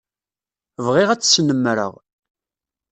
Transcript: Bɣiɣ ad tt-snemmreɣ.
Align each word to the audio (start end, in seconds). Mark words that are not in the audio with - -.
Bɣiɣ 0.85 1.09
ad 1.09 1.19
tt-snemmreɣ. 1.19 1.93